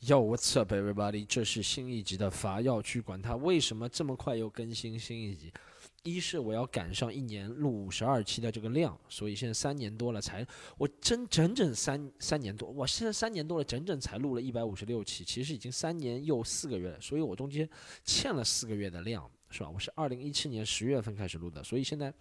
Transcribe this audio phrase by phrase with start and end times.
[0.00, 1.24] Yo, what's up, everybody？
[1.26, 5.50] 这是新一集的伐要去管它为什么这么快又更新新一集。
[6.02, 10.46] 一是我要赶上一年录五十二期的这个量，所以现在三年多了才，
[10.76, 17.68] 我真整整三三年多，我现在三年多了，整整才录了一百五十六期，其实已经三年又四个月了，所以我中间
[18.04, 19.70] 欠了四个月的量，是吧？
[19.70, 22.12] 我是二零一七年十月份开始录的，所以现在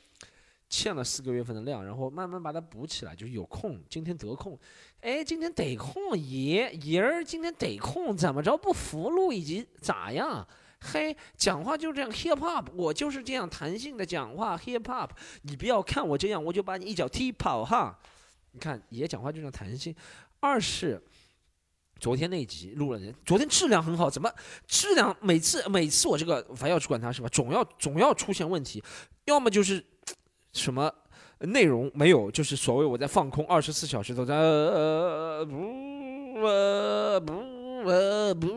[0.69, 4.57] 欠了四个月份的量，然后慢慢把它补起来，就是有空，今天得空，
[5.01, 10.47] 哎，今天得空，爷爷儿今天得空，怎么着不服路以及咋样？
[10.79, 15.09] 嘿，讲话就这样，hip hop，我就是这样弹性的讲话，hip hop，
[15.43, 17.97] 你不要看我这样，我就把你一脚踢跑哈。
[18.51, 19.95] 你看爷讲话就这样弹性。
[20.39, 21.01] 二是
[21.99, 24.31] 昨天那集录了，昨天质量很好，怎么
[24.67, 28.83] 质量每次每次我这个反要去管它是吧，总要总要出现问题，
[29.25, 29.83] 要么就是
[30.55, 30.91] 什么
[31.39, 37.55] 内容没有，就是所谓我在放空，二十四小时都在呃不呃不。
[37.87, 38.47] 呃不，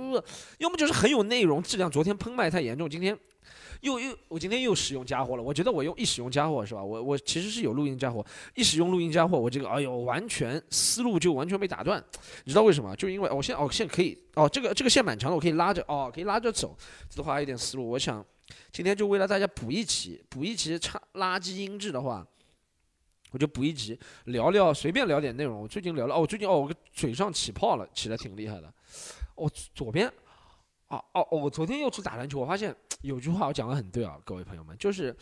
[0.56, 3.14] 要么就是很有内容，质量昨天喷麦太严重，今天
[3.82, 5.42] 又又我今天又使用家伙了。
[5.42, 6.82] 我觉得我用一使用家伙是吧？
[6.82, 8.24] 我我其实是有录音家伙，
[8.54, 12.02] 一使用录音家伙，我这个哎呦完全思路就完全被打断。
[12.44, 12.96] 你知道为什么？
[12.96, 16.74] 就因为我现在哦现在可以哦这个这个线蛮长的，我可以拉着哦可以拉着走，
[17.14, 17.86] 的话有点思路。
[17.86, 18.24] 我想
[18.72, 22.26] 今天就为了大家补一期补一期差垃圾音质的话，
[23.30, 25.60] 我就补一集聊聊随便聊点内容。
[25.60, 28.72] 我最近聊了哦，我最近哦我嘴上起泡了，起的挺厉害的。
[29.34, 30.08] 我左边，
[30.88, 31.38] 哦哦哦！
[31.38, 35.14] 我昨天又去打篮球，我发现有句话我讲的很对啊，各位朋友们，就是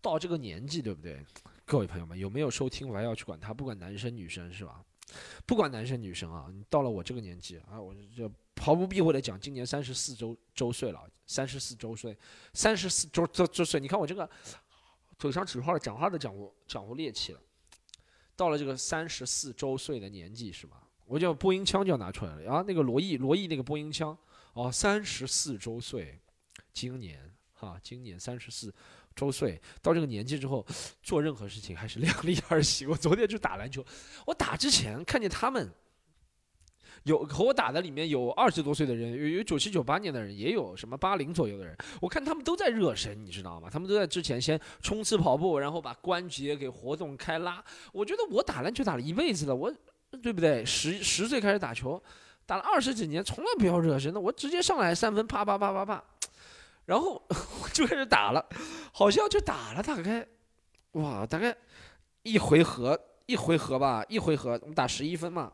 [0.00, 1.24] 到这个年纪，对不对？
[1.64, 2.88] 各位朋友们，有没有收听？
[2.88, 4.84] 我还要去管他，不管男生女生是吧？
[5.46, 12.16] 不管男生女生啊，你到了我这个年纪啊，我就毫不避讳的讲，今年三十四周周岁了，三十四周岁，
[12.52, 13.78] 三十四周周周岁。
[13.78, 14.28] 你看我这个
[15.18, 17.40] 嘴上起泡了，讲话都讲不讲不烈气了。
[18.36, 20.82] 到了这个三十四周岁的年纪，是吧？
[21.06, 24.16] 我叫播音腔就要拿出来了，然后那个罗毅，罗毅那个播音腔，
[24.54, 26.18] 哦，三十四周岁，
[26.72, 28.74] 今年哈，今年三十四
[29.14, 30.66] 周岁，到这个年纪之后，
[31.02, 32.88] 做任何事情还是量力而行。
[32.88, 33.84] 我昨天去打篮球，
[34.26, 35.70] 我打之前看见他们，
[37.02, 43.68] 有和我打的里面有二十多岁的人，有有九七九八年的人，也有什么八零左右的人，我看他们都在热身，你知道吗？
[43.70, 47.62] 他们都在之前先冲刺跑步，然后把关节给活动开拉。
[47.92, 49.72] 我觉得我打篮球打了一辈子了，我。
[50.22, 50.64] 对不对？
[50.64, 52.00] 十十岁开始打球，
[52.46, 56.04] 打了二十几年，从来不要热身的，我直接上来三分，啪啪啪啪啪，
[56.84, 57.20] 然后
[57.72, 58.46] 就开始打了，
[58.92, 60.24] 好像就打了大概，
[60.92, 61.52] 哇，大概
[62.22, 65.52] 一回合一回合吧，一回合我们打十一分嘛，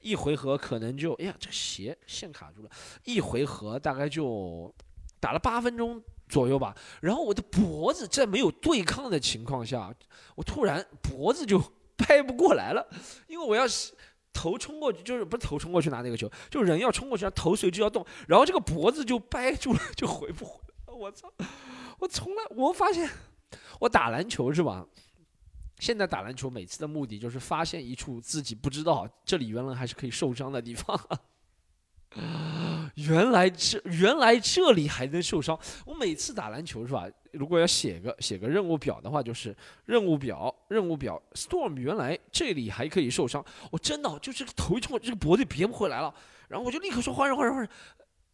[0.00, 2.70] 一回合可能就，哎呀，这个鞋线卡住了，
[3.04, 4.74] 一回合大概就
[5.20, 9.94] 打了八分钟左右吧，然后我的脖子在没有对抗的情况下，
[10.36, 11.62] 我突然脖子就。
[11.98, 12.88] 拍不过来了，
[13.26, 13.92] 因为我要是
[14.32, 20.94] 头冲过去，就是不是头冲过去拿那个球，就人要冲过去，头随之要动，然后这个脖子就掰住了，就回不回来。
[20.94, 21.28] 我操！
[21.98, 23.10] 我从来我发现，
[23.80, 24.86] 我打篮球是吧？
[25.78, 30.98] 现在打篮球每次的目的就是发现一处自己不知道这里原来还是可以受伤的地方。
[32.94, 35.56] 原来这原来这里还能受伤。
[35.84, 37.06] 我每次打篮球是吧？
[37.32, 41.22] 如果要写个写个任务表的话，就是任务表任务表。
[41.34, 46.12] Storm 原来这里还可以受伤，我真的就是头一冲，这个脖子别不回来了。
[46.48, 47.70] 然后我就立刻说换人换人换人。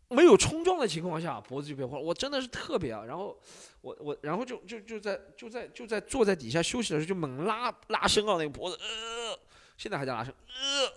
[0.08, 2.04] 没有冲撞的情况下，脖子就别换了。
[2.04, 3.04] 我真的是特别啊。
[3.04, 3.38] 然后
[3.80, 9.38] 我我然后就就就在就在就在坐在底下休息的时候就猛拉拉伸啊那个脖子，呃，
[9.76, 10.32] 现在还在拉伸，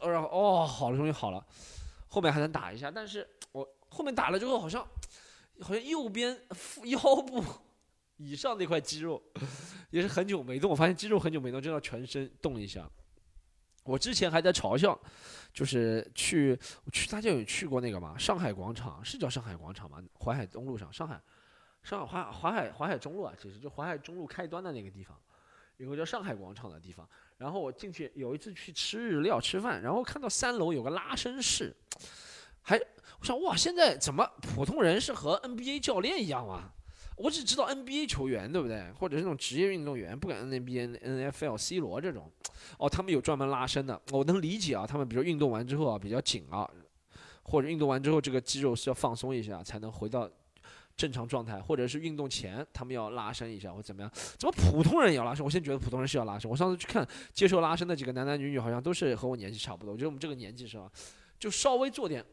[0.01, 1.45] 呃，然后哦好了终于好了。
[2.09, 4.85] 后面还能打一下，但是我后面打了之后，好像
[5.59, 7.43] 好像右边腹 腰部
[8.17, 9.21] 以上那块肌肉
[9.89, 10.71] 也是很久没动。
[10.71, 12.89] 我发现肌肉很久没动，就要全身动一下。
[13.87, 14.99] 我之前还在嘲笑，
[15.53, 16.59] 就是去
[16.91, 18.17] 去大家有去过那个吗？
[18.17, 20.03] 上海广场是叫上海广场吗？
[20.19, 21.19] 淮海东路上，上海
[21.83, 25.17] 上海淮淮海淮海中路啊，其实就淮海中路开端的那个地方，
[25.77, 27.07] 有个叫上海广场的地方。
[27.37, 31.73] 然后我进去有一次去吃日料吃饭，然后看到三楼有个拉伸室，
[32.61, 32.77] 还
[33.19, 36.73] 我想哇，现在怎么普通人是和 NBA 教练一样啊？
[37.17, 38.89] 我只知道 NBA 球员对不对？
[38.93, 42.31] 或者是那种职业运动员，不管 NBA、NFL、C 罗这种，
[42.79, 44.87] 哦，他们有专门拉伸的，我能理解啊。
[44.87, 46.69] 他们比如运动完之后啊比较紧啊，
[47.43, 50.29] 或者运动完之后这个肌肉是要放松一下才能回到。
[50.95, 54.11] 正常状态，或者是运动前，他们要拉伸一下，或怎么样？
[54.35, 55.45] 怎么普通人也要拉伸？
[55.45, 56.49] 我现在觉得普通人是要拉伸。
[56.49, 59.93] 我上次去看接受拉伸的几个男男女女，好像都是和我年纪差不多。
[59.93, 60.91] 我觉得我们这个年纪是吧，
[61.37, 62.25] 就稍微做点。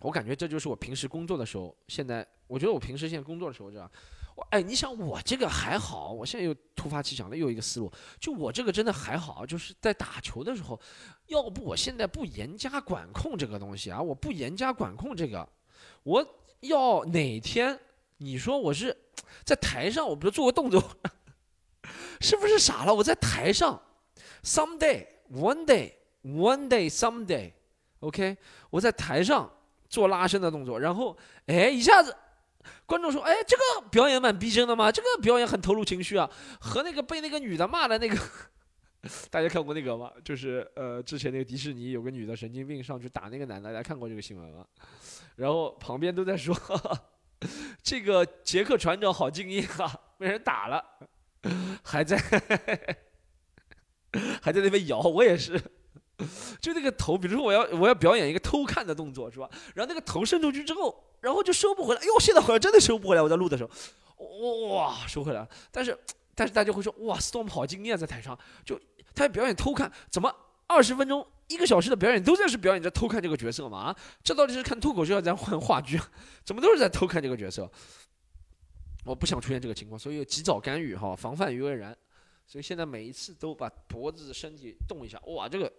[0.00, 1.76] 我感觉这就是我平时工作的时候。
[1.88, 3.90] 现在我觉得我平时现在工作的时候，这样，
[4.36, 10.80] 我哎，你想我这个还好，我现在又突发奇想了，又一个思路，就我这个真的还好，就是在打球的时候，
[11.26, 15.48] 要不我现在不严加管控这个东西啊，我不严加管控这个，
[16.02, 16.26] 我
[16.60, 17.78] 要哪天
[18.18, 18.96] 你说我是
[19.44, 20.82] 在台上，我不是做个动作，
[22.20, 22.94] 是不是傻了？
[22.94, 23.80] 我在台上
[24.42, 25.92] ，someday one day
[26.22, 28.36] one day someday，OK，
[28.70, 29.50] 我在台上
[29.88, 32.14] 做拉伸的动作，然后哎一下子。
[32.84, 34.92] 观众说：“哎，这个表演蛮逼真的吗？
[34.92, 36.28] 这个表演很投入情绪啊，
[36.60, 38.18] 和那个被那个女的骂的那个，
[39.30, 40.10] 大家看过那个吗？
[40.22, 44.66] 就是呃，之前那个迪士尼有个女的神经病上去打那个男的，大家看过这个新闻吗？
[45.36, 46.54] 然后旁边都在说，
[47.82, 50.84] 这个杰克船长好敬业啊，被人打了，
[51.82, 52.18] 还在
[54.42, 55.58] 还在那边摇，我也是。”
[56.60, 59.48] 就那个头，比如说我要我要表演一个偷看的动作，是吧？
[59.74, 62.00] 然后那个头伸出去之后，然后就收不回来。
[62.00, 63.22] 哎呦，现在好像真的收不回来。
[63.22, 65.48] 我在录的时候，哇，收回来了。
[65.70, 65.96] 但是
[66.34, 68.80] 但是大家会说，哇，Storm 好惊艳，在台上，就
[69.14, 70.34] 他表演偷看，怎么
[70.66, 73.78] 二十分钟一个小时的表演都在是表演在偷看这个角色嘛？
[73.78, 76.00] 啊，这到底是看脱口秀还是在换话剧？
[76.44, 77.70] 怎么都是在偷看这个角色？
[79.04, 81.96] 我不想出现这个情况，所以及早干预哈，防范于未然。
[82.44, 85.72] 所以现在每一次都把脖子、身体动一下，哇，这个。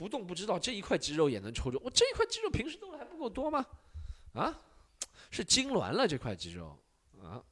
[0.00, 3.62] 不动不知道这一块肌肉也能抽住，我这一块肌肉平时动的还不够多吗？
[4.32, 4.58] 啊，
[5.30, 6.74] 是痉挛了这块肌肉
[7.22, 7.44] 啊？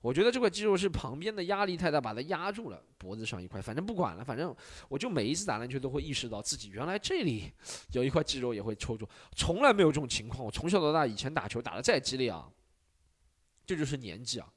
[0.00, 3.60] 我觉得这块肌肉是旁边的压力太大把它压住了，脖子上一块。
[3.60, 4.56] 反正不管了，反正
[4.88, 7.52] 我就每一次打篮球都会意识到自己原来这里
[7.92, 9.06] 有一块肌肉也会抽住，
[9.36, 10.42] 从来没有这种情况。
[10.42, 12.50] 我从小到大以前打球打的再激烈啊，
[13.66, 14.50] 这就是年纪啊。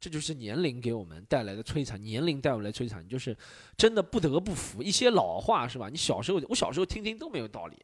[0.00, 3.34] 这就是年龄给我们带来的摧残，年龄带我们来摧残，就是
[3.76, 5.88] 真的不得不服一些老话，是吧？
[5.88, 7.76] 你小时候，我小时候听听都没有道理，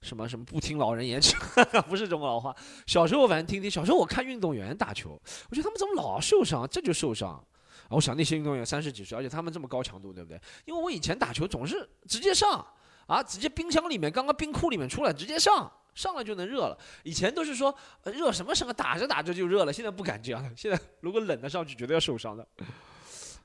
[0.00, 1.20] 什么什么不听老人言，
[1.88, 2.54] 不是这种老话。
[2.86, 5.10] 小时候反正听听，小时候我看运动员打球，
[5.48, 7.42] 我觉得他们怎么老受伤，这就受伤。
[7.90, 10.40] 我想那些运动员三十几岁，而且他们这么高强度，对不对？
[10.64, 12.66] 因为我以前打球总是直接上
[13.06, 15.70] 啊，直接冰箱里面，刚刚冰库里面出来直接上。
[15.96, 20.52] 上来就能热了，以前都是说热什么什么，打着打着就热了，现在不敢这样了。
[20.54, 22.46] 现在如果冷了上去，绝对要受伤的。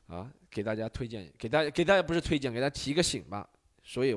[0.07, 3.50] 啊，给大家推荐，给大家给大家不是推荐，给大家提个醒吧。
[3.83, 4.15] 所以，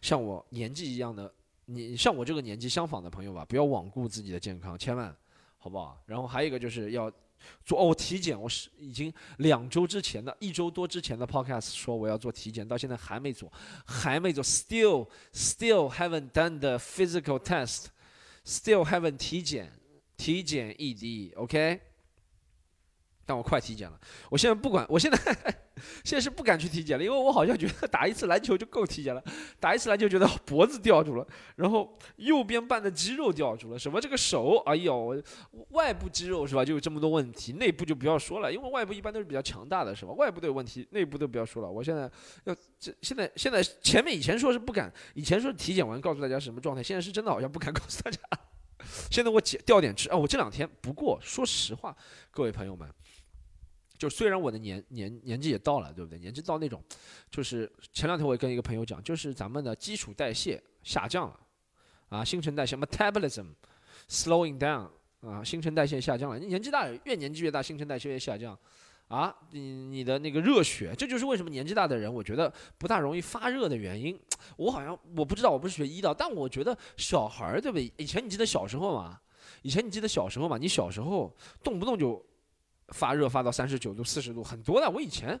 [0.00, 1.30] 像我年纪一样的，
[1.66, 5.14] 你像我这个年纪相仿的朋友吧，不要罔顾自己的健康，千万，
[5.58, 6.00] 好不好？
[6.06, 7.12] 然后还有一个就是要。
[7.64, 13.52] 做哦体检，我是已经两周之前的一周多之前的 podcast 说我要做体检，到现在还没做，
[13.84, 19.70] 还没做，still still haven't done the physical test，still haven't 体检，
[20.16, 21.91] 体检 ED，OK。
[23.24, 23.98] 但我快体检了，
[24.28, 25.18] 我现在不管，我现在
[26.04, 29.22] 现在是不敢去体检了，因为我好像觉得打一次篮球就够体检了，
[29.60, 31.26] 打一次篮球觉得脖子吊住了，
[31.56, 35.22] 然后右边半的肌肉吊住了，什么这个手，哎呦，
[35.70, 36.64] 外部肌肉是吧？
[36.64, 40.12] 就有这么多问题，内部就不要说了，因为外部一般都是比较强大的，是吧？
[40.12, 41.70] 外部都有问题，内部都不要说了。
[41.70, 42.10] 我现在
[42.44, 48.18] 要这现在现在前面以前说是不敢，以前说体检完告诉大家是什么状态，现在是真的好像不敢 告诉大家。
[49.10, 51.96] 现在我减掉点脂啊，我这两天不过说实话，
[52.32, 52.88] 各位朋友们。
[54.02, 56.18] 就虽然我的年年年纪也到了，对不对？
[56.18, 56.82] 年纪到那种，
[57.30, 61.38] 就是前两天我也跟一个朋友讲，就是咱们的基础代谢下降了，
[62.08, 63.46] 啊，新陈代谢 metabolism
[64.08, 64.88] slowing down
[65.20, 66.36] 啊，新陈代谢下降了。
[66.40, 68.58] 你年纪大，越年纪越大，新陈代谢越下降，
[69.06, 74.18] 啊，你你的那个热血，这就是为什么年纪大的人，我觉得不大容易发热的原因。
[74.56, 77.92] 我好像我不知道，我不是学医的，但我觉得小孩儿对不对？
[77.98, 79.20] 以前你记得小时候吗？
[79.62, 80.58] 以前你记得小时候吗？
[80.58, 81.32] 你小时候
[81.62, 82.20] 动不动就。
[82.92, 84.90] 发热发到三十九度、四十度，很多的。
[84.90, 85.38] 我以前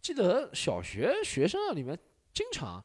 [0.00, 1.98] 记得小学学生里面
[2.32, 2.82] 经常，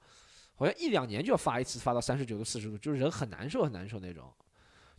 [0.55, 4.31] 好像一两年就要发一次，发到三十九度、四十度，就是人很难受、很难受那种，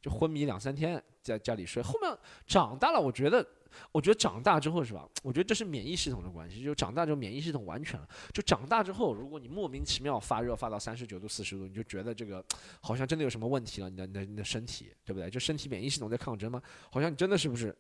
[0.01, 1.83] 就昏迷两三天，在家里睡。
[1.83, 3.47] 后面长大了，我觉得，
[3.93, 5.09] 我觉得长大之后是吧？
[5.23, 8.09] 我觉得这是免疫系统的关系，就长大之后免疫系统完全了。
[8.33, 12.45] 就长大之后，如果你莫名其妙发热发到三十九度、四十度，你就觉得这个
[12.81, 15.31] 好像真的有什么问题了，你的、你的、你的身体，对不对？
[15.31, 16.61] 就身体免疫系统在抗争吗？
[16.91, 17.77] 好像你真的是不是？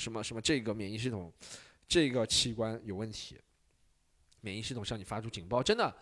[0.00, 0.40] 什么什么？
[0.40, 1.30] 这个免疫系统，
[1.86, 3.36] 这个器官有问题，
[4.40, 5.94] 免疫系统向你发出警报，真的。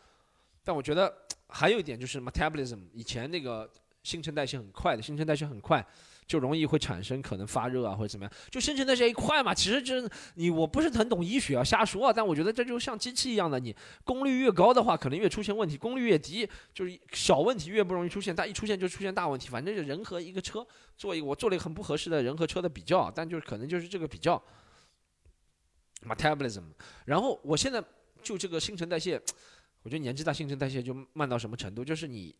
[0.62, 1.12] 但我觉得
[1.50, 3.70] 还有一点就是 metabolism，以前那个
[4.04, 5.84] 新陈代谢很快的，新陈代谢很快，
[6.28, 8.32] 就容易会产生可能发热啊或者怎么样。
[8.50, 12.12] 就新陈代谢一快嘛，其实就是你我不是很懂医学啊，瞎说啊。
[12.12, 18.36] 但我觉得这就像机器一样的，你功率越高的话，可能越出现问题；功率越低，就是小问题越不容易出现。
[18.36, 19.48] 但一出现就出现大问题。
[19.48, 20.64] 反正就人和一个车。
[20.98, 24.42] 做一个，我做了一个很不合适的人和车的比较，但就是可能就是这个比较
[26.02, 26.64] ，metabolism。
[27.04, 27.80] 然后我现在
[28.20, 29.14] 就这个新陈代谢，
[29.82, 31.84] 我觉得年纪大新陈代谢就慢到什么程度？
[31.84, 32.34] 就是你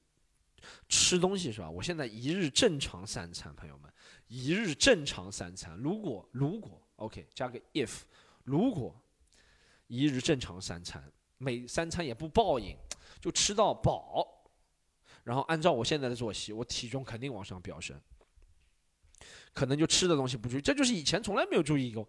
[0.88, 1.70] 吃东西是吧？
[1.70, 3.92] 我现在一日正常三餐，朋友们，
[4.26, 5.76] 一日正常三餐。
[5.76, 8.00] 如果如果 OK，加个 if，
[8.44, 8.94] 如果
[9.86, 11.02] 一日正常三餐，
[11.38, 12.76] 每三餐也不暴饮，
[13.20, 14.26] 就吃到饱，
[15.24, 18.00] 然后按照我现在的作息，我体重肯定往上飙升。
[19.54, 22.08] 可能就吃的东西不注意，这就是以前从来没有注意过，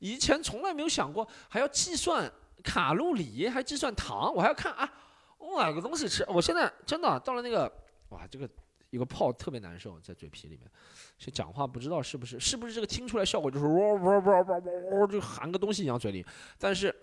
[0.00, 2.30] 以前从来没有想过还要计算
[2.62, 4.92] 卡路里，还计算糖，我还要看啊，
[5.38, 7.72] 我买个东西吃，我现在真的到了那个，
[8.10, 8.48] 哇这个
[8.90, 10.70] 有个泡特别难受在嘴皮里面，
[11.18, 14.58] 是讲话不知道是不是是不是这个听出来效果就是哇哇哇哇
[15.00, 16.24] 哇就含个东西一样嘴里，
[16.58, 16.94] 但是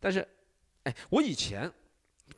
[0.00, 0.26] 但是
[0.82, 1.72] 哎我以前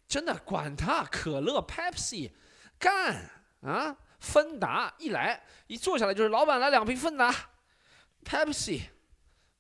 [0.07, 2.31] 真的管他可乐 Pepsi
[2.79, 3.31] 干
[3.63, 3.97] 啊。
[4.21, 7.33] 芬达一来一坐下来就是老板来两瓶芬达
[8.25, 8.83] ，Pepsi，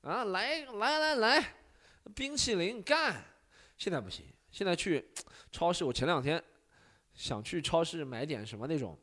[0.00, 1.54] 啊来来来来，
[2.12, 3.22] 冰淇淋干，
[3.76, 5.12] 现在不行，现在去
[5.52, 6.42] 超市，我前两天
[7.18, 8.96] 想去超市买点什么那种，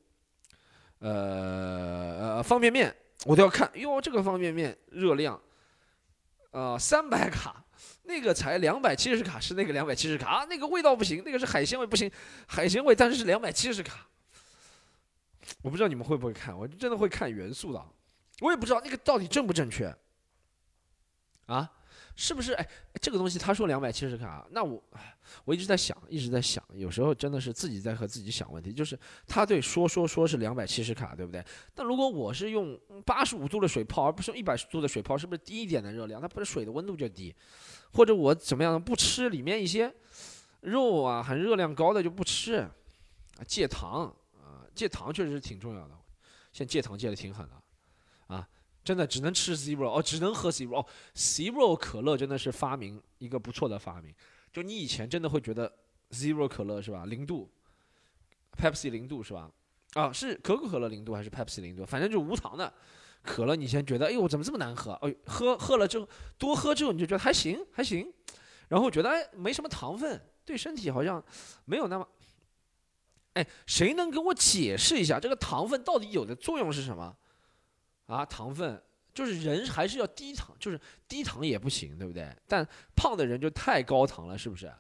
[1.00, 2.96] 呃呃方便面，
[3.26, 5.40] 我都要看，哟这个方便面热量，
[6.52, 7.62] 呃三百卡，
[8.04, 12.10] 那个才两百七十卡，是那个两百七十卡啊，那个味道不行，那个是海鲜味不行，
[12.48, 14.08] 海鲜味但是是两百七十卡。
[15.62, 17.86] 我不知道你们会不会看，我真的会看元素的，
[18.40, 19.94] 我也不知道那个到底正不正确，
[21.48, 21.70] 啊，
[22.16, 22.54] 是不是？
[22.54, 22.68] 哎，
[23.02, 24.82] 这个东西他说两百七十卡，那我
[25.44, 31.44] 我一直在想，一直在想，有时候真的是自己在和自己想问题，就是他对说说说是两百七十卡，对不对？
[31.74, 36.22] 但如果我是用八十五度的水泡，而不是用一百度的水泡，是不是低一点的热量？
[36.22, 37.36] 它不是水的温度就低，
[37.92, 39.94] 或者我怎么样不吃里面一些
[40.62, 42.72] 肉啊，含热量高的就不吃，啊，
[43.46, 44.64] 戒糖啊。
[44.74, 45.96] 戒糖确实挺重要的，
[46.52, 47.54] 现在戒糖戒的挺狠的，
[48.86, 54.14] 真的只能吃 zero 哦，只能喝 zero 哦，zero 可乐真的是发明一个不错的发明。
[54.54, 55.70] 就你以前真的会觉得
[56.12, 57.06] zero 可乐是吧？
[57.06, 57.50] 零度
[58.56, 59.52] ，Pepsi 零度是吧？
[59.96, 61.84] 啊，是可口可乐零度还是 Pepsi 零度？
[61.84, 62.72] 反正就无糖的
[63.24, 64.92] 可乐，你以前觉得哎呦怎么这么难喝？
[65.02, 68.14] 哎，喝喝了之后多喝之后你就觉得还行还行，
[68.68, 71.24] 然后觉得哎没什么糖分，对身体好像
[71.66, 72.08] 没有那么。
[73.34, 77.18] 哎，谁能给我解释一下这个糖分到底有的作用是什么？
[78.08, 78.82] 啊，糖分
[79.14, 82.30] 就是人还是要低糖，就是低糖也不行，对不对？
[82.48, 84.72] 但胖的人就太高糖了，是不是？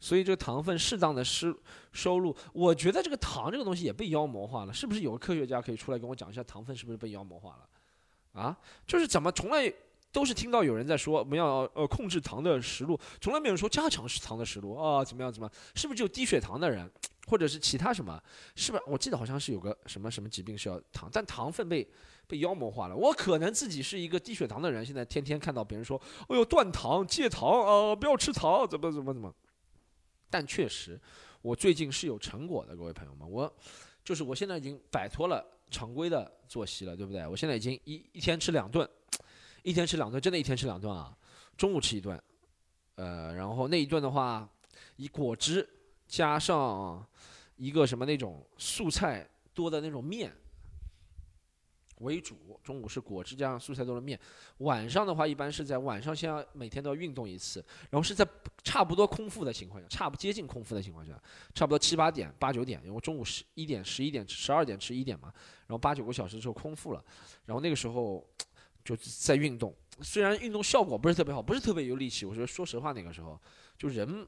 [0.00, 1.52] 所以这个糖分适当的收
[1.92, 5.00] 收入，我觉得这个糖这个东西也被妖魔化了，是不是？
[5.00, 8.40] 有个科学家可以出来跟我讲一下糖分是不是被妖魔化了？
[8.40, 8.56] 啊，
[8.86, 9.72] 就是怎么从来
[10.12, 15.72] 都是听到有人在说我们要呃控制糖的食路，从来没有人说加强糖的食路啊，怎么样怎么样？
[15.74, 16.88] 是不是就低血糖的人？
[17.26, 18.22] 或者是其他什么，
[18.54, 18.78] 是吧？
[18.86, 21.86] 我记得好像是有个什么什么疾病是要糖，但糖分被
[22.28, 22.94] 被妖魔化了。
[22.94, 29.34] 我可能自己是一个低血糖的人，现在天天看到别人说，哎呦断糖戒糖啊，不要吃糖，怎么怎么怎么。
[30.30, 31.00] 但确实，
[31.42, 33.52] 我最近是有成果的，各位朋友们，我
[34.04, 37.26] 就是我现在已经摆脱了常规的作息了，对不对？
[37.26, 38.88] 我现在已经一一天吃两顿，
[39.62, 41.16] 一天吃两顿，真的，一天吃两顿啊。
[41.56, 42.22] 中午吃一顿，
[42.94, 44.48] 呃，然后那一顿的话，
[44.96, 45.68] 以果汁。
[46.10, 47.06] 加上
[47.56, 50.34] 一个什么那种素菜多的那种面
[52.00, 54.18] 为主，中午是果汁加上素菜多的面。
[54.58, 58.26] 晚上的话，一般是在晚上先要每天都要运动一次，然后是在
[58.62, 61.12] 差不多空腹的情况下，差不接近空腹的情况下，
[61.54, 65.32] 差不多七八点、八九点，因为中午十一点、十一点、十二点吃一点嘛，
[65.66, 67.04] 然后八九个小时之后空腹了，
[67.46, 68.26] 然后那个时候
[68.84, 69.74] 就在运动。
[70.00, 73.40] 虽然运动效果不是特别好，不是特别有力气，我觉得说实话那个时候
[73.76, 74.26] 就人。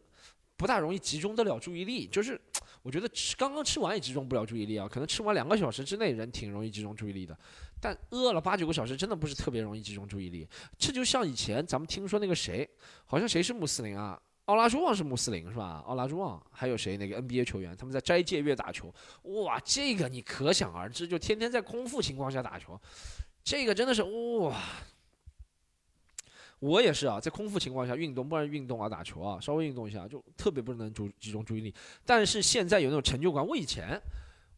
[0.60, 2.38] 不大容易集中得了注意力，就是
[2.82, 7.34] 我觉得吃刚刚吃完也集中不了注意力啊，可能吃完两个小时之内人挺容易集中注意力的，
[7.80, 10.46] 但饿了八九个小时真的不是特别容易集中注意力。
[10.76, 12.68] 这就像以前咱们听说那个谁，
[13.06, 14.20] 好像谁是穆斯林啊？
[14.44, 15.82] 奥拉朱旺是穆斯林是吧？
[15.86, 16.98] 奥拉朱旺还有谁？
[16.98, 22.78] 那个 NBA 球员他们在斋戒月打球，哇，这个你可想而知，就天天在空腹情况下打球，
[23.42, 24.54] 这个真的是哇。
[26.60, 31.74] 我也是啊，在空腹情况下运动，不然运动啊，打球啊，稍微运动一下就特别不能注集中注意力。
[32.04, 33.44] 但是现在有那种成就感。
[33.46, 33.98] 我以前，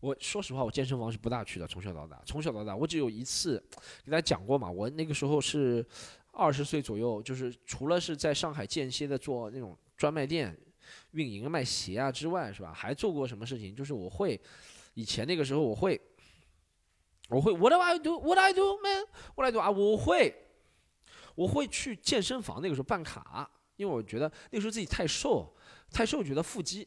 [0.00, 3.64] 我说实话，我健身房是不大去的，从小到大，从小到大，我只有一次
[4.04, 4.68] 给大家讲过嘛。
[4.68, 5.86] 我那个时候是
[6.32, 10.58] 二十岁左右，就是除了是在上海间歇的做那种专卖店
[11.12, 12.72] 运营卖鞋啊之外，是吧？
[12.72, 13.76] 还做过什么事情？
[13.76, 14.40] 就是我会
[14.94, 16.00] 以前那个时候我会，
[17.28, 18.18] 我会 What do I do?
[18.18, 19.04] What I do, man?
[19.36, 19.70] What I do 啊？
[19.70, 20.34] 我会。
[21.34, 25.52] 我会去健身房，那个时候办卡，因为我觉得那个时候自己太瘦，
[25.90, 26.86] 太瘦，觉得腹肌，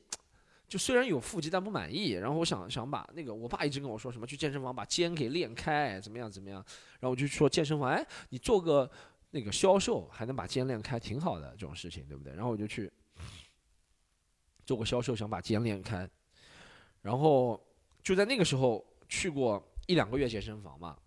[0.67, 2.11] 就虽然有腹肌，但不满意。
[2.11, 6.63] 然后我想想把那个，我爸一直跟我说什么去健身房把肩给练开，怎么样怎么样。
[6.99, 8.89] 然后我就说健身房，哎，你做个
[9.31, 12.33] 那个销售还能把肩练开，挺好的这种事情，对不对？
[12.33, 12.91] 然后我就去
[14.65, 16.09] 做个销售，想把肩练开。
[17.01, 17.59] 然后
[18.01, 20.97] 就在那个时候去过一两个月健身房嘛，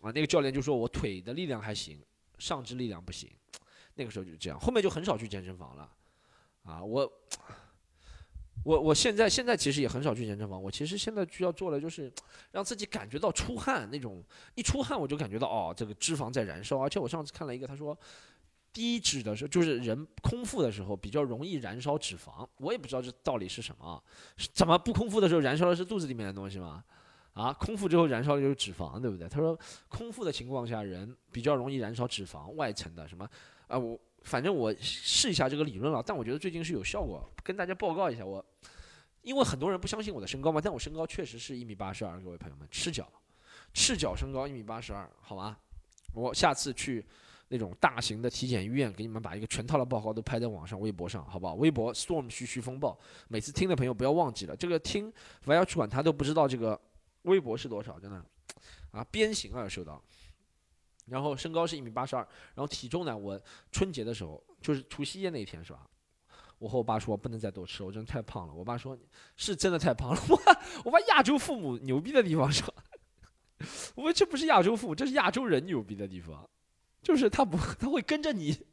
[0.00, 2.00] 啊，那个教练就说我腿的力量还行。
[2.38, 3.30] 上肢力量不行，
[3.94, 5.90] 那个时候就是这样，后面就很少去健身房了，
[6.64, 7.12] 啊，我。
[8.64, 12.12] 我我现在现在其实也很少去健身房，我其实现在需要做的就是
[12.50, 14.20] 让自己感觉到出汗那种，
[14.56, 16.78] 一出汗我就感觉到哦，这个脂肪在燃烧。
[16.78, 17.96] 而且我上次看了一个，他说
[18.72, 24.02] 低脂的时候就是人空腹的时候比较容易燃烧脂肪，我也不知道这道理是什么，
[24.52, 26.82] 怎么不空腹的时候燃烧的是肚子里面的东西吗？
[27.36, 29.28] 啊，空腹之后燃烧的就是脂肪，对不对？
[29.28, 29.56] 他说
[29.88, 33.28] 空腹的情况下人比较容易燃烧脂肪外层的什么
[33.68, 33.96] 啊我。
[34.22, 37.22] 反正我试一下这个理论了，但我觉得最近是有效果。
[37.44, 38.44] 跟大家报告一下，我
[39.22, 43.08] 因为很多人不相信我的身高嘛，但我身高确实是一米八十二，各位朋友们，赤脚，
[43.72, 45.56] 赤脚身高一米八十二，好吗？
[46.12, 47.06] 我下次去
[47.50, 51.54] 那种大型的体检医院，给你们把一个全套的报告都拍在网上、微博上，好不好？
[51.54, 55.12] 微博 storm 徐徐风暴，每次听的朋友不要忘记了，这个听
[55.44, 56.80] 我要去管他都不知道这个
[57.26, 58.24] 微博是多少，真的
[58.90, 60.02] 啊，鞭刑啊，受到。
[61.06, 63.16] 然后身高是一米八十二，然后体重呢？
[63.16, 63.40] 我
[63.70, 65.86] 春节的时候就是除夕夜那一天是吧？
[66.58, 68.52] 我和我爸说不能再多吃，我真的太胖了。
[68.52, 68.98] 我爸说
[69.36, 70.20] 是真的太胖了。
[70.28, 70.40] 我
[70.86, 72.74] 我爸亚洲父母牛逼的地方是吧，
[73.94, 76.48] 我说这不是亚洲父母，这是亚洲人牛逼的地方，
[77.02, 78.66] 就是他不他会跟着你。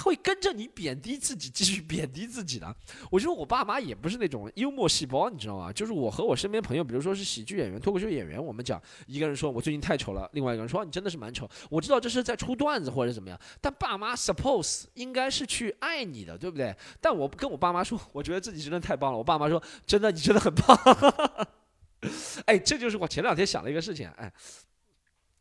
[0.00, 2.74] 会跟着你贬低自己，继续 贬低自己的。
[3.10, 5.72] 我觉得我爸妈也不是那种幽默细胞，你知道吗？
[5.72, 11.48] 就是我和我身边朋友，比如说是喜剧演员、脱口秀演员，我们讲一个人说我最近太丑了，另外一个人说你真的是蛮丑。
[11.68, 16.74] 我知道这是在出段子或者怎么样，但爸妈 suppose 应该是去爱你的，对不对？
[17.00, 19.18] 但我跟我爸妈说，我觉得自己真的太棒了。
[19.18, 20.78] 我爸妈说，真的，你真的很棒。
[22.46, 24.08] 哎，这就是我前两天想的一个事情。
[24.16, 24.32] 哎，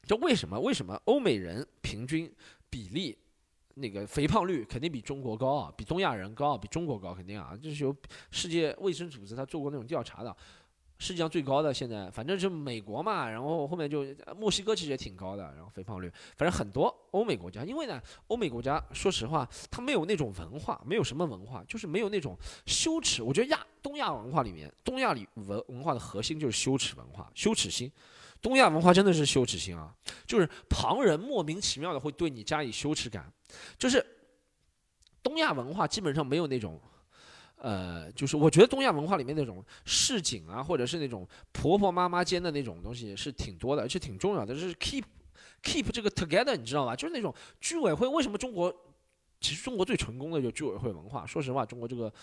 [0.05, 0.59] 就为什么？
[0.59, 2.29] 为什么欧美人平均
[2.69, 3.17] 比例？
[3.79, 7.95] 那个肥胖率肯定比中国高啊，比东亚人高，比中国高肯定啊，这是由
[8.31, 10.35] 世界卫生组织他做过那种调查的，
[10.97, 14.05] 世界上最高的现在反正就美国嘛，然后后面就
[14.37, 23.23] 墨西哥其实也挺高的，然后肥胖率，反正很多欧美国家，因为呢，欧美国家说实话，他没有那种文化，没有什么文化，就是没有那种羞耻。
[23.23, 27.91] 我觉得亚东亚文化里面，东亚里文文化的核心就是羞耻文化，羞耻心。
[28.41, 29.93] 东亚文化真的是羞耻心啊，
[30.25, 33.29] 就是旁人莫名其妙的会对你加以羞耻感，
[33.77, 34.05] 就是
[35.23, 36.79] 东亚文化基本上没有那种，
[37.57, 45.03] 呃，就是我觉得东亚文化里面那种市井啊，或者是那种婆婆妈妈间的那种东西是挺多的，而且挺重要的，就是 keep
[45.63, 46.95] keep 这个 together，你知道吧？
[46.95, 48.73] 就是那种居委会，为什么中国
[49.39, 51.25] 其实中国最成功的就居委会文化？
[51.25, 52.13] 说实话，中国这个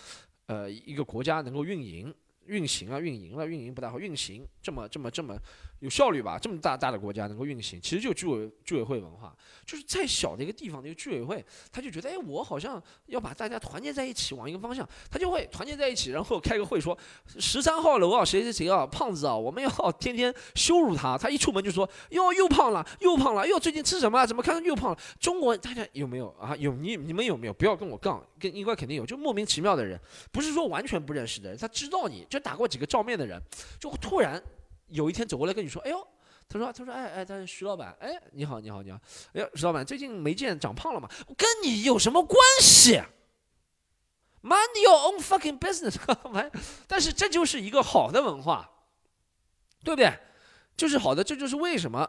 [0.47, 2.15] 呃一个国家能够运营。
[2.49, 5.37] 运行啊，运营了，运营不太好，运行这么这么这么
[5.81, 6.39] 有效率吧？
[6.39, 9.35] 这么大大的国家能够运行，其实就居委居委会文化，
[9.65, 16.97] 就是再小的一个地方的一个居委会，他就觉得，哎，我好像要把大家团结在一起，往一个方向，他就会团结在一起，然后开个会说，
[17.39, 24.27] 十三号楼啊，谁谁谁啊，胖子啊，我们要 天天羞辱他，他一出门就说，哟，又胖了，又胖了，哟，最近吃什么？
[24.27, 24.99] 怎么看又胖了？
[25.19, 26.55] 中国大家有没有啊？
[26.57, 27.53] 有你你们有没有？
[27.53, 30.01] 不要跟我杠，跟应该肯定有，就莫名其妙的人，
[30.33, 32.27] 不是说完全不认识的人，他知道你。
[32.29, 33.41] 就打过几个照面的人，
[33.79, 34.43] 就突然
[34.89, 36.07] 有一天走过来跟你说：“哎呦，
[36.49, 38.99] 他说，他说，哎哎，他是徐老板，哎，你好，你好，你好，
[39.33, 41.09] 哎呦，徐老板最近没见长胖了吗？
[41.37, 43.03] 跟你有什么关系
[44.43, 45.97] ？Mind your own fucking business，
[46.31, 46.51] 完
[46.87, 48.71] 但是这就是一个好的文化，
[49.83, 50.13] 对不对？
[50.77, 52.09] 就是好的，这就是为什么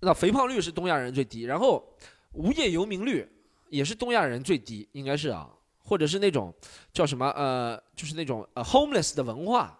[0.00, 1.96] 那肥胖率是东亚人最低，然后
[2.32, 3.30] 无业游民率
[3.68, 5.48] 也是东亚人最低，应该是啊。”
[5.84, 6.54] 或者是那种
[6.92, 9.78] 叫什么呃，就是那种呃 homeless 的文化，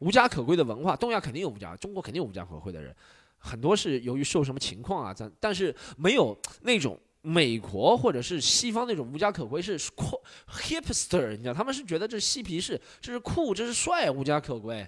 [0.00, 0.94] 无家可归的文化。
[0.94, 2.94] 东亚肯定有无家，中国肯定有无家可归的人，
[3.38, 14.86] 很多是由于受什么情况啊，但但是没有那种美国或者是西方那种无家可归是酷 hipster，你知道他们是觉得这是嬉皮士，这是酷，这是帅，无家可归。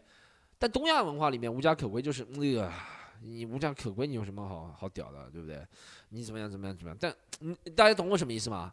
[0.59, 2.73] 但东亚文化里面无家可归就是那个，
[3.21, 5.61] 你无家可归你有什么好好屌的，对不对？
[6.11, 6.97] 你怎么样怎么样怎么样？
[7.01, 8.73] 但嗯，大家懂我什么意思吗？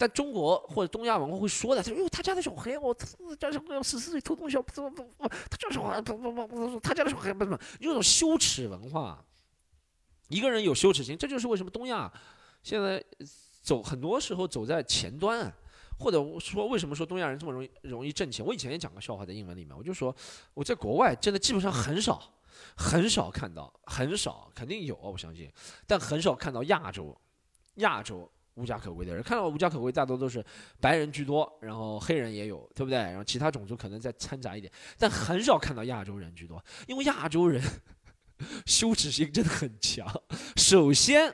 [0.00, 2.94] 但中国或者东亚文化会说的，他说：“哟，他家的小孩，我
[3.34, 9.22] 家小孩十四岁偷东西，不不不不，他家小孩不不不不，他家的小孩不不，有种羞耻文化。
[10.28, 12.08] 一个人有羞耻心，这就是为什么东亚
[12.62, 13.04] 现在
[13.60, 15.52] 走很多时候走在前端，
[15.98, 18.46] 或者说为什么说东亚人这么容易容易挣钱。
[18.46, 20.14] 我以前也讲过笑话在英文里面，我就说
[20.54, 22.22] 我在国外真的基本上很少
[22.76, 25.52] 很少看到，很少肯定有，我相信，
[25.88, 27.20] 但很少看到亚洲
[27.78, 30.44] 亚洲。”无家可归的人，看到无家可归，大多都是
[30.80, 32.98] 白人居多，然后黑人也有，对不对？
[32.98, 37.62] 然后其他种族可能再掺杂一点，但很少看到亚洲人居多，因为亚洲人
[38.66, 40.06] 羞耻心真的很强。
[40.56, 41.32] 首先，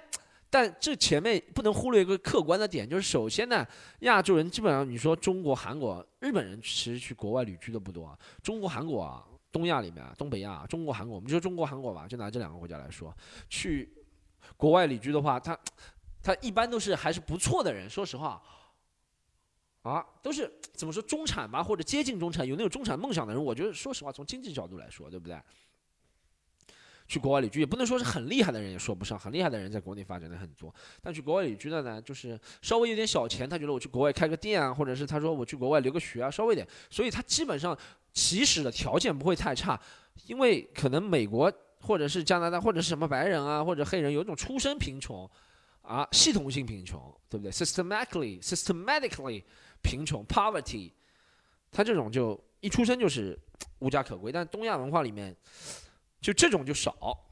[0.51, 3.67] 但这前面不能忽略一个客观的点，就是首先呢，
[4.01, 8.17] 亚洲人基本上你说中国、韩国、日本人其实去国外旅居的不多。
[8.43, 13.17] 中国、韩国啊，东亚里面啊，东北亚、中国、韩国，我们就说中国、韩国吧，就拿这两个国家来说，
[13.49, 13.89] 去。
[14.59, 15.59] 国外旅居的话，他
[16.25, 18.43] 他一般都是还是不错的人，说实话。
[19.83, 25.39] 啊，都是怎么说中产吧，或者接近中产，有那种中产梦想的人，我觉得说实话，从经济角度来说，对不对？
[27.07, 30.75] 去国外旅居也不能说是很厉害的人，也说不上很厉害的人在国内发展的很多。
[31.03, 37.79] 但去国外旅居的呢，就是稍微有点小钱，他觉得我去国外开个店啊，或者是他说我去国外留个学啊，稍微点，所以他基本上
[38.15, 39.79] 起始的条件不会太差，
[40.29, 45.31] 因为可能美国或者是加拿大或者是什么白人啊或者黑人有一种出身贫穷
[45.85, 49.45] 啊，系统性贫穷，对不对？systematically systematically。
[49.87, 50.91] 贫穷 poverty，
[51.71, 53.39] 他这种就一出生就是
[53.81, 55.37] 无家可归，但东亚文化里面
[56.23, 57.29] 就这种就少。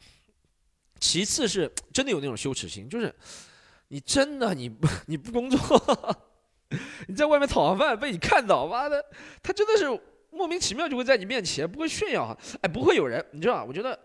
[1.01, 3.11] 其次是真的有那种羞耻心，就是
[3.89, 5.59] 你真的你不 你不工作，
[7.09, 9.03] 你在外面讨饭被你看到，妈的，
[9.43, 9.99] 他真的是
[10.31, 13.99] 莫名其妙就会在你面前不会炫耀，哎，不会有人，你知道我觉得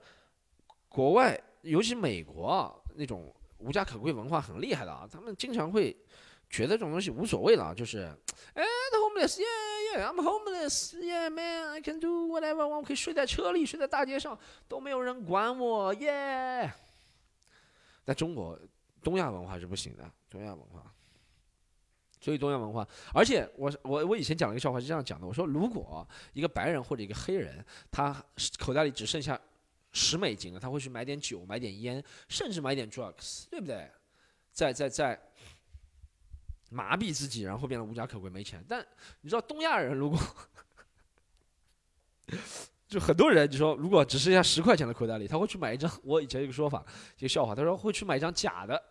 [0.87, 5.95] 国外尤其美国啊那种无家可归文化很厉害的啊，他们经常会。
[6.49, 8.09] 觉得这种东西无所谓了，就是，
[8.53, 9.43] 哎，the homeless，yeah
[9.97, 16.71] yeah，I'm homeless，yeah man，I can do whatever，我可以睡在车里，睡在大街上，都没有人管我，yeah。
[18.05, 18.57] 在中国，
[19.03, 20.89] 东亚文化是不行的，东亚文化。
[22.21, 28.15] 所以东亚文化，而且我我我以前讲了一个笑话是这样讲的，我说如果一个白人或者一个黑人，他
[28.57, 29.37] 口袋里只剩下
[29.97, 33.89] 十美金了，他会去买点酒，买点烟，甚至买点 drugs，对不对？
[34.53, 35.19] 在在在。
[36.69, 38.61] 麻痹自己，然后变得无家可归，没钱。
[38.67, 38.85] 但
[39.21, 40.19] 你知道，东亚人如果
[42.89, 45.89] 就很多人，你说如果只剩下十块钱的口袋里，他会去买一张。
[46.03, 46.85] 我以前一个说法，
[47.19, 48.83] 一个笑话，他说会去买一张假的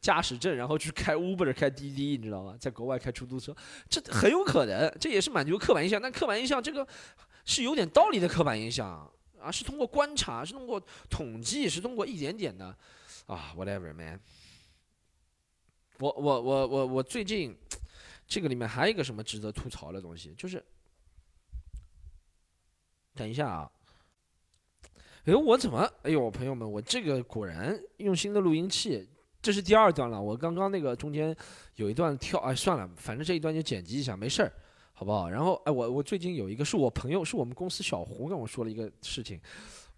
[0.00, 2.56] 驾驶证，然后去开 Uber、开滴滴，你知道吗？
[2.60, 3.52] 在国外开出租车，
[3.88, 4.88] 这很有可能。
[5.00, 6.00] 这也是满足刻板印象。
[6.00, 6.86] 但刻板印象这个
[7.44, 9.12] 是有点道理的刻板印象
[9.44, 10.80] 啊，是通过观察，是通过
[11.10, 12.66] 统计，是通过一点点的
[13.26, 14.18] 啊，whatever man。
[15.98, 17.56] 我我我我我最近，
[18.26, 20.64] 这个里面还有一个什么值得吐槽的东西，就是，
[23.14, 23.70] 等一下啊，
[25.26, 29.08] 哎我怎么哎呦朋友们，我这个果然用新的录音器，
[29.40, 31.34] 这是第二段了，我刚刚那个中间
[31.76, 34.52] 有一段跳，哎算了，反正这一段就剪辑一下，没事儿，
[34.94, 35.28] 好不好？
[35.28, 39.38] 然后哎我我最近有一个是我朋友，是我们公司小胡跟我说了一个事情。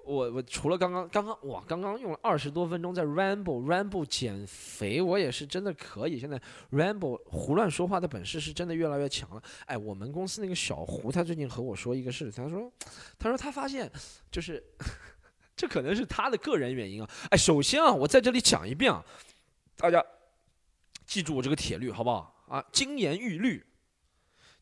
[0.04, 6.16] 我我除了刚刚刚刚哇，刚刚用了二十多分钟在 Rambo Rambo 减肥，我也是真的可以。
[6.16, 9.42] 现在 Rambo 胡乱说话的本事是真的越来越强了。
[9.64, 12.72] 哎，我们公司那个小胡，他最近和我说一个事，他说，
[13.18, 13.90] 他说他发现
[14.30, 14.62] 就是，
[15.56, 17.10] 这可能是他的个人原因啊。
[17.30, 19.04] 哎，首先啊，我在这里讲一遍啊，
[19.76, 20.00] 大家
[21.04, 22.64] 记住我这个铁律好不好啊？
[22.70, 23.66] 金言玉律，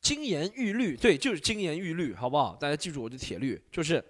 [0.04, 2.54] 金言玉律，对，就是金言玉律，好不好？
[2.56, 4.04] 大家记住我的铁律，就是。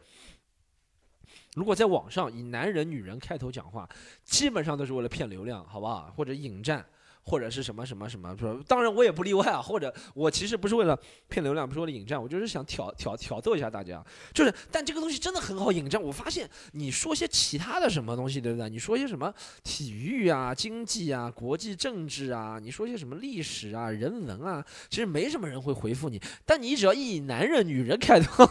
[1.54, 3.88] 如果在网上以男人、女人开头讲话，
[4.24, 6.12] 基本上都是为了骗流量，好不好？
[6.16, 6.84] 或者引战。
[7.24, 9.60] 或者是什么什么什么，说当然我也不例外啊。
[9.60, 14.04] 或者我其实不是为了骗流量，不是为了引战，我就是想挑挑挑逗一下大家。
[14.32, 16.00] 就是，但这个东西真的很好引战。
[16.00, 18.68] 我发现你说些其他的什么东西，对不对？
[18.68, 19.32] 你说些什么
[19.62, 26.20] 体育啊、经济啊、国际政治啊，你说些什么历史啊、人文啊，其实没什么人会回复你。
[26.44, 28.44] 但你只要以男人、女人开头，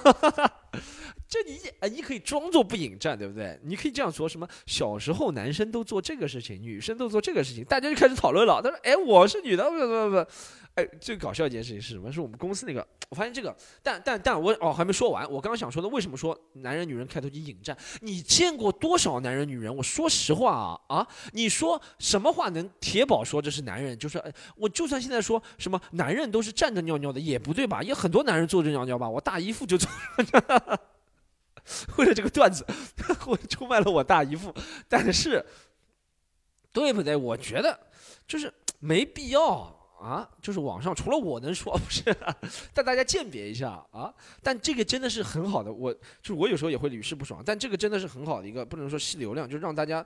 [1.33, 3.59] 这你啊，你可以装作不引战，对不对？
[3.63, 8.61] 你可以这样说：什么小时候男生都做这个事情，女生都做这个事情，大家就开始讨论了。
[8.61, 10.31] 他说：“哎，我是女的，不不不不，
[10.75, 12.11] 哎，最搞笑一件事情是什么？
[12.11, 17.75] 是我们公司那个，我发现这个，但但但我哦还没说完，我刚刚想说的，为什么说男人女人开头就引战？
[18.01, 19.75] 你见过多少男人女人？
[19.75, 23.97] 我说实话啊啊，你说什么话能铁保说这是男人？
[23.97, 27.81] 就是哎，我就算现在说什么男人都是站着尿尿的，也不对吧？
[27.81, 29.09] 也很多男人坐着尿尿吧？
[29.09, 30.79] 我大姨父就坐着尿尿，
[31.97, 32.65] 为了这个段子，
[33.27, 34.53] 我出卖了我大姨父，
[34.87, 35.45] 但是
[36.71, 37.15] 对不对？
[37.15, 37.79] 我觉得。
[38.25, 39.82] 就是没必要。
[40.03, 42.03] 啊，就是网上除了我能说不是，
[42.73, 44.13] 但大家鉴别一下啊。
[44.41, 47.41] 但这个真的是很好的，我就是我有时候也会屡试不爽。
[47.45, 50.05] 但这个真的是很好的一个，不能说吸流量，就让大家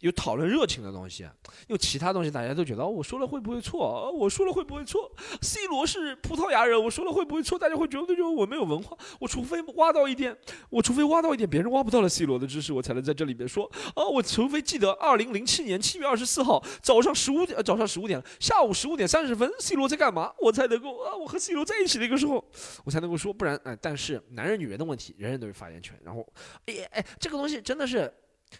[0.00, 1.24] 有讨论热情的东西。
[1.68, 4.10] 因为其他东西大家都觉得我说了会不会错？
[4.12, 7.58] 我说了会不会错？C 罗是葡萄牙人，我说了会不会错？
[7.58, 8.96] 大家会觉得就我没有文化。
[9.20, 10.34] 我除非挖到一点，
[10.70, 14.02] 我除非挖到一点别人挖不到的 C 罗的知识，我才能在这里边说啊。
[14.02, 19.25] 我除非记得二零零七年七月二十四号早上十五点，早上十五点，下午十五点三。
[19.26, 20.32] 十分，C 罗在干嘛？
[20.38, 21.14] 我才能够啊！
[21.16, 22.44] 我和 C 罗在一起那个时候，
[22.84, 23.76] 我才能够说，不然哎。
[23.80, 25.98] 但是男人女人的问题，人人都有发言权。
[26.04, 26.26] 然后，
[26.66, 28.12] 哎哎，这个东西真的是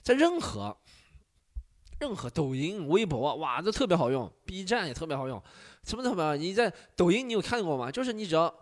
[0.02, 0.76] 在任何
[2.00, 4.31] 任何抖音、微博，哇，都特别好用。
[4.44, 5.42] B 站也特别好用，
[5.85, 6.37] 什么特别好？
[6.37, 7.90] 你在抖音你有看过吗？
[7.90, 8.52] 就是你只要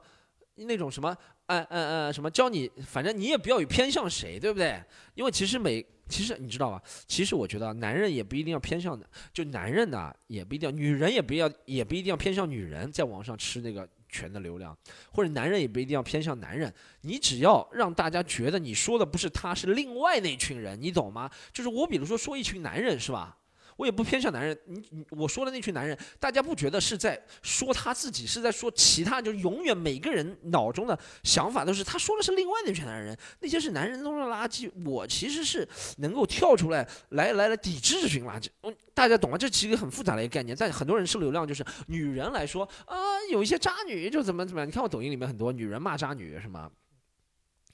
[0.57, 4.81] 那种什么哎哎哎，什么教你，反正你也不要有偏向谁，对不对？
[5.15, 6.83] 因为其实每其实你知道吧？
[7.07, 14.77] 其实我觉得男人也不一定要偏向的，就男人呢也不一定要，女人也不要也不一定要偏向女人，在网上吃那个全的流量，
[15.13, 21.31] 或者男人也不一定要偏向男人，你只要让大家觉得你说的不是他，是另外那群人，你懂吗？
[21.53, 23.39] 就是我比如说说一群男人是吧？
[23.77, 34.71] 我也不偏向男人，你你我说的那群男人，大家不觉得是在说他自己，是在说其他，就永远每个人脑中的想法都是他说的是另外那群男人，那些是男人中的垃圾。
[34.85, 38.49] 我其实是能够跳出来，来来来抵制这群垃圾。
[38.63, 39.37] 嗯，大家懂吗？
[39.37, 42.97] 这其实很复杂的一个概念，在很多人是流量，就是女人来说啊，
[43.31, 44.69] 有一些渣女就怎么怎么样。
[44.69, 46.71] 你看我抖音里面很多女人骂渣女是吗？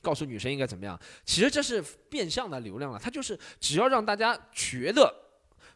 [0.00, 0.98] 告诉女生应该怎么样？
[1.26, 5.14] 其实这是变相的流量了，他就是只要让大家觉得。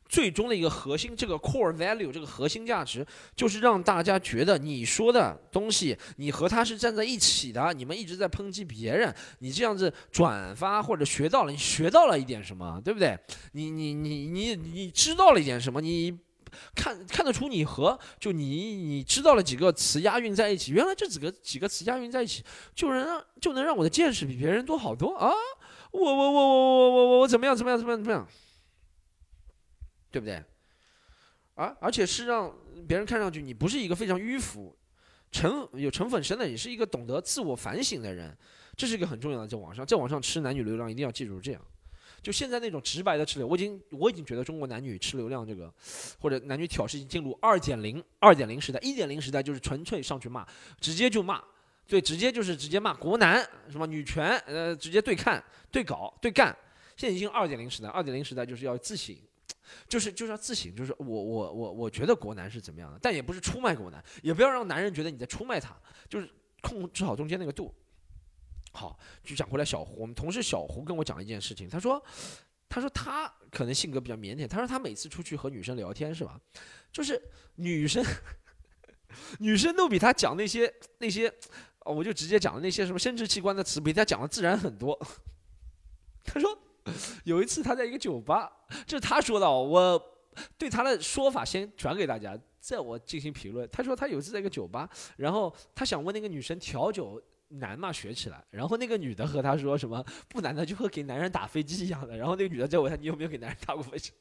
[0.08, 7.72] 最终的一个核心，这个 core value，这个核心价值，就是让大家觉得你说的东西，你和他是站在一起的。
[7.72, 13.18] 你们一直在抨击别人，你这样子转发或者学到了，你学到了一点什么，对不对？
[13.52, 15.80] 你你你你你知道了一点什么？
[15.80, 16.16] 你
[16.76, 25.32] 看看得出你和就你你知道了几个词押韵在一起，原来这几个几个词押韵在一起，就能让就能让我的见识比别人多好多啊！
[25.90, 28.28] 我我我我我我我我怎么样怎么样怎么样怎么样？
[30.14, 30.40] 对不对？
[31.56, 34.72] 而而且是让别人看上去你不是一个非常迂腐、
[35.32, 38.32] 成有成粉深的，你是一个懂得自我反省的人，
[38.76, 39.48] 这是一个很重要的。
[39.48, 41.60] 在网上，在网上吃男女流量一定要记住这样。
[42.22, 45.72] 就现在那种直白的吃流，我已经我已经觉得中国男女吃流量这个，
[46.20, 48.78] 或者男女挑事已经进入二点零二点零时代。
[48.78, 50.46] 一点零时代就是纯粹上去骂，
[50.80, 51.42] 直接就骂，
[51.88, 56.56] 对，直接就是直接骂国男什么女权，呃，直接对看、对搞、对干。
[56.96, 59.16] 现在已经二点零时代，二点零时代就是要自省。
[59.88, 65.76] 就是就是要自省，就是我我我我觉得国男是怎么样的，但也不是出卖国男，也不要让男人觉得你在出卖他，
[66.08, 66.28] 就是
[66.60, 67.74] 控制好中间那个度。
[68.72, 72.02] 好，就讲回来，小胡，我们同事小胡跟我讲一件事情，他说，
[72.68, 76.40] 他说他可能性格比较腼腆，他说他每次出去和女生聊天是吧，
[76.92, 77.20] 就是
[77.54, 78.04] 女生
[79.38, 81.32] 女生都比他讲那些那些，
[81.84, 84.98] 我就直接讲那些什么生殖器官的词，比他讲的自然很多。
[86.24, 86.58] 他说。
[87.24, 88.50] 有一次，他在一个酒吧，
[88.86, 90.00] 这是他说的，我
[90.58, 93.68] 对他的说法先转给大家，在我进行评论。
[93.70, 97.92] 他说他有一次在一个酒吧，然后他想问那个女生调酒难吗？
[97.92, 98.44] 学起来。
[98.50, 102.16] 然后那个女的和他说什么不难的，就和给男人打飞机一样的。
[102.16, 104.12] 然后那个女的再问他你有没有给男人打过飞机？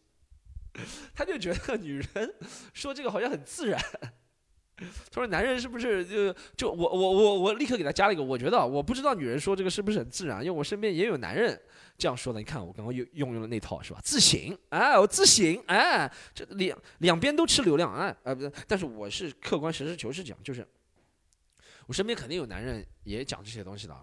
[1.13, 2.33] 他就觉得女人
[2.73, 3.79] 说这个好像很自然。
[5.11, 11.59] 他说男人是不是就就我我我我立刻给他加了一个，我觉得我不知道女人说这个是不是很自然，因为我身边也有男人。
[11.95, 13.99] 这样说的，你看我刚刚用用用了那套是吧？
[14.03, 20.67] 自省，哎，我自省，哎，这两两边都吃流量，哎，呃，不对，但是我是客观实事求是讲，就是
[21.85, 23.95] 我身边肯定有男人也讲这些东西的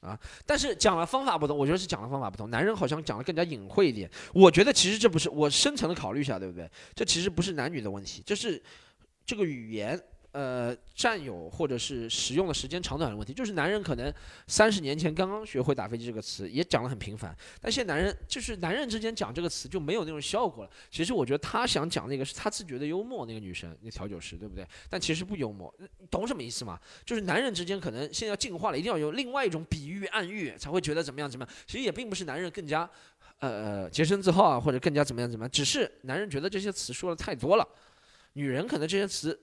[0.00, 6.68] 啊，但是讲的方法不同，我觉得是讲的方法不同，男人好像讲的更加隐晦一点，我觉得其实这不是我深层的考虑一下，对不对？
[6.92, 8.60] 这其实不是男女的问题，这是
[9.28, 10.02] 这个语言。
[10.32, 14.12] 呃，占有或者是使用的时间长短的问题，就是男人可能
[14.46, 20.70] 三十年前刚刚学会打飞机这个词，也讲得很频繁，但现在男人就是男人之间讲这个词就没有那种效果了。
[20.90, 24.64] 其实我觉得他想讲那个是他自觉的幽默，那个女生那调酒师，对不对？
[24.90, 25.74] 但其实不幽默，
[26.10, 26.78] 懂什么意思吗？
[27.06, 31.54] 就是男人之间可能现在要进化了，一定要有另外一种比喻暗喻，才会觉得怎么样怎么样。
[31.66, 32.88] 其实也并不是男人更加
[33.40, 37.66] 呃洁身自好啊，或者更加怎么样怎么样，只是男人觉得这些词说的太多了，
[38.38, 39.36] 女人可能这些词。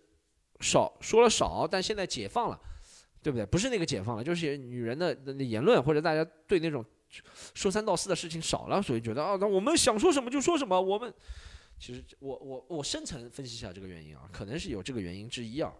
[0.61, 2.57] 少说了少，但现在解放了，
[3.21, 3.45] 对不对？
[3.45, 6.83] 不是那个解放了，就是女人的言论或者大家对那种
[7.53, 10.79] 说三道四的事情少了，所以觉得啊，那我们想说什么就说什么。
[10.79, 11.13] 我们
[11.77, 15.73] 其实我我我深层分析一下这个原因啊，可能是有这个原因之一啊。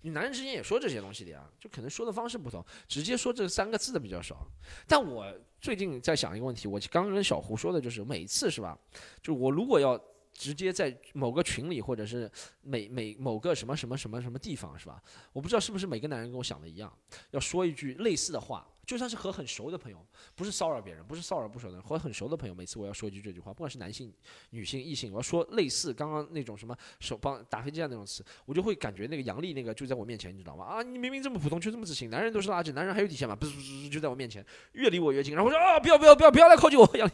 [0.00, 4.44] 你男人之间也说这些东西的呀，就可能说的方式不同，直接说这三个字的比较少。
[4.88, 8.76] 但我最近在想一个问题，我刚跟小胡说的就是，每一次是吧？
[9.22, 9.96] 就我如果要。
[10.36, 15.02] 直接在某个群里，或者是每每某个什么什么什么什么地方，是吧？
[15.32, 16.92] 我不知道是不是每个男人跟我想的一样，
[17.30, 24.12] 要说一句类似的话，就算是和很熟的朋友，不是骚扰别人，不是骚扰不熟的人，和很熟的朋友，每次我要说一句这句话，不管是男性、
[24.50, 30.64] 女性、异性，我要说类似刚刚那种什么手帮打飞机啊那种词，我就会感觉那个杨丽那个就在我面前，你知道吗？
[30.66, 33.34] 啊，你明明这么普通，就这么自信，男人都是垃圾，男人还有底线吗？
[33.34, 37.12] 不是不是，就在我面前，越离我越近，然后我说啊，不要不要不要不要来靠近我，杨丽。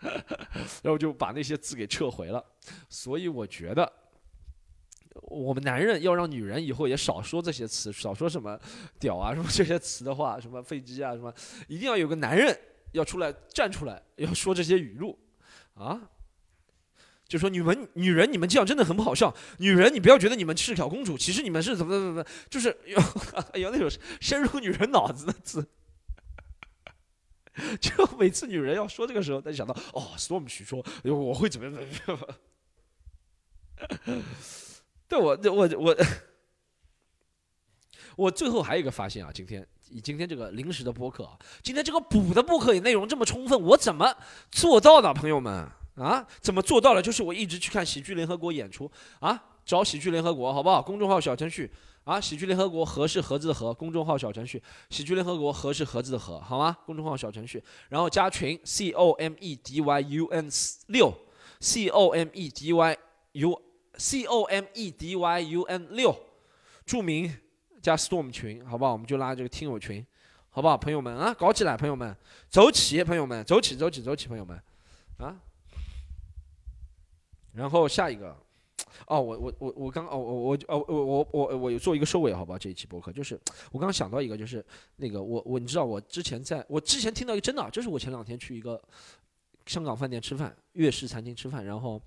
[0.82, 2.44] 然后就把那些字给撤回了，
[2.88, 3.92] 所以我觉得，
[5.22, 8.58] 我们男人要让女人以后也少说这些词，少说什么
[9.00, 11.32] “屌啊”什么这些词的话，什么飞机啊什么，
[11.66, 12.56] 一定要有个男人
[12.92, 15.18] 要出来站出来，要说这些语录，
[15.74, 16.00] 啊，
[17.26, 19.34] 就说你们女人，你们这样真的很不好笑。
[19.58, 22.74] 女人，你不要觉得你们是小公主，其实你们是怎么怎么怎么，就是
[23.60, 25.68] 有那种深入女人脑子的字。
[27.80, 32.18] 就每次女人要说这个时候，她就想到哦，Storm 许说我会怎么怎么样。
[35.08, 35.96] 对我，我我
[38.16, 44.16] 我最后还有一个发现啊，今天以今天这个临时的播客啊，今天这个补的播客也内容这么充分，我怎么
[44.50, 45.70] 做到的，朋友们？
[45.94, 47.02] 啊，怎么做到了？
[47.02, 50.80] 就是我一直去看喜剧联合国演出啊，找喜剧联合国好不好？
[50.80, 51.72] 公众号小程序
[52.08, 56.74] 啊，喜剧联合国和是盒子的和，公众号小程序，喜剧联合国和是盒子的和，好吗？
[56.86, 60.48] 公众号小程序，然后加群 C O M E D Y U N
[60.86, 61.12] 六
[61.60, 62.96] C O M E D Y
[63.32, 63.62] U
[63.98, 66.18] C O M E D Y U N 六，
[66.86, 67.30] 注明
[67.82, 68.92] 加 Storm 群，好不好？
[68.92, 70.02] 我们就拉这个听友群，
[70.48, 70.78] 好不好？
[70.78, 72.16] 朋友们啊，搞起来，朋友们，
[72.48, 74.58] 走起，朋友们，走起，走起，走起，朋友们，
[75.18, 75.36] 啊。
[77.52, 78.34] 然后下一个，
[79.06, 82.58] 哦，我我我我刚哦我我哦我我我我有做一个收尾，好吧？
[82.58, 83.38] 这一期博客就是
[83.72, 84.64] 我刚刚想到一个，就是
[84.96, 88.82] 那个我我你知道我之前在我之前听到一个真的，就是我前两天去一个
[89.66, 92.00] 香港饭店吃饭，粤式餐厅吃饭，然后。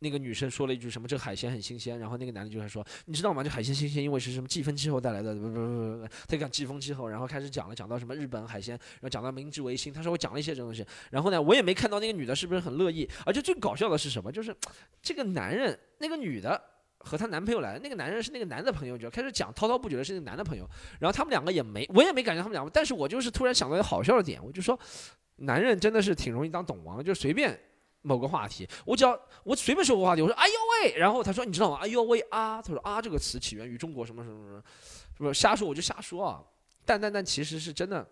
[0.00, 1.08] 那个女生说了一句什么？
[1.08, 1.98] 这个海鲜很新鲜。
[1.98, 3.42] 然后那个男的就在说，你知道吗？
[3.42, 5.34] 这海鲜新鲜，因为是什么季风气候带来的？
[5.34, 9.92] 不不不不不，他讲季风气候，然后开始讲了，讲到什么日本海鲜，然后讲到明治维新。
[9.92, 10.84] 他说我讲了一些这东西。
[11.10, 13.08] 然后呢，我也没看到那个女的是不是很乐意。
[13.24, 14.30] 而且最搞笑的是什么？
[14.30, 14.54] 就是
[15.00, 16.60] 这个男人，那个女的
[16.98, 20.68] 和她男朋友来，那个男人是那个男的朋友，就开始讲滔滔不绝的是那个男的朋友。
[20.98, 24.78] 然后他们两个也没，我也没感觉他们两个，但是我就是突然想到一个好笑的点，我就说，
[25.36, 27.58] 男人真的是挺容易当懂王，就随便。
[28.06, 31.78] 某个话题，我只要我随便说个话题，我说哎呦喂，然后他说你知道吗？
[31.80, 34.62] 哎呦喂啊，他说啊这个词起源于中国什么什么什么，
[35.16, 36.44] 是不是瞎说我就瞎说啊？
[36.84, 38.06] 但但但其实是真的，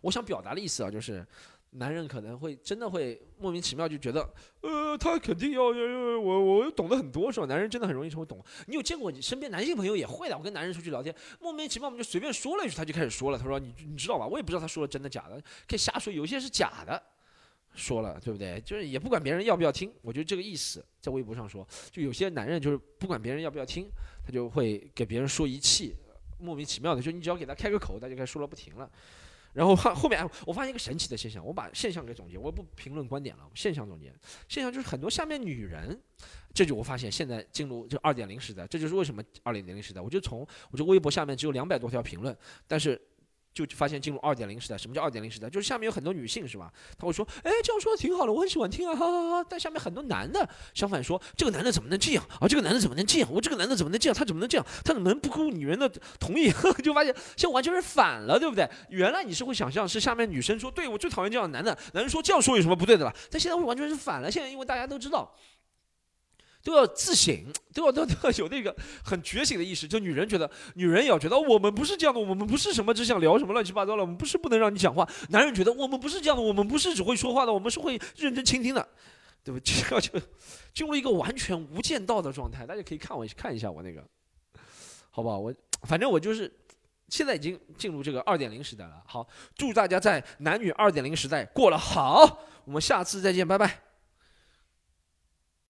[0.00, 1.24] 我想表达的意思啊，就是
[1.70, 4.28] 男人可能会真的会莫名其妙就觉得，
[4.62, 7.46] 呃，他肯定要要要我我懂得很多是吧？
[7.46, 8.44] 男人真的很容易成为懂。
[8.66, 10.36] 你有见过你身边男性朋友也会的？
[10.36, 13.38] 我跟男人出去聊天，莫名其妙我们就随便说了一句，他就开始说了。
[13.38, 14.26] 他说你你知道吧？
[14.26, 17.00] 我也不知道他说的真的假的，可以瞎说，有些是假的。
[17.74, 18.60] 说了对不对？
[18.60, 23.90] 就是也不管别人要不要听，我觉得这个意思在微博上说，就有些男人就是不管别人要不要听，
[24.24, 25.94] 他就会给别人说一气，
[26.38, 28.90] 莫名其妙的，就你只要给他开个口，他就开始说了不停了。
[29.54, 34.12] 然后后后面我发现一个神奇的现象，我把现象给总结，我也不评论观点了，现象总结，
[34.48, 35.98] 现象就是很多下面女人，
[36.54, 43.00] 这就我发现现在进入就二点零时代，这就是为什么二点零时代，我就从我这微博下面只有两百多条评论，但是。
[43.52, 44.78] 就发现进入二点零时代。
[44.78, 45.48] 什么叫二点零时代？
[45.48, 46.72] 就是下面有很多女性，是吧？
[46.98, 52.48] 她会说：“哎，这样说挺好的，我很喜欢听啊，哈哈哈。”但下面很多男的相反说：“这个男的怎么能这样啊？
[52.48, 53.28] 这个男的怎么能这样？
[53.32, 54.14] 我这个男的怎么能这样？
[54.14, 54.66] 他怎么能这样？
[54.84, 55.88] 他怎么能不顾女人的
[56.18, 58.68] 同意？” 就发现现在完全是反了，对不对？
[58.88, 64.30] 原来你是会想象是下面女生说：“对我最讨厌这样的男的。”男人说：“这样说有什么不对的吧？”但现在会完全是反了。
[64.30, 65.34] 现在因为大家都知道。
[66.62, 67.36] 都要自省，
[67.74, 69.86] 都要都 都要 有那个很觉醒的意识。
[69.88, 75.08] 就女人觉得，女人也要觉得，我们不是这样的，我们不是什么只想聊什么乱七八糟了，我们不是不能让你讲话。
[75.30, 78.86] 男人觉得，我们不是这样的，我们不是只会说话的，我们是会认真倾听的，
[79.42, 79.58] 对不？
[79.64, 80.18] 这个就
[80.72, 82.66] 进入一个完全无间道的状态。
[82.66, 84.02] 大家可以看我看一下我那个，
[85.10, 85.38] 好不好？
[85.38, 86.50] 我反正我就是
[87.08, 89.02] 现在已经进入这个二点零时代了。
[89.06, 92.38] 好，祝大家在男女二点零时代过了好。
[92.64, 93.91] 我们下次再见，拜拜。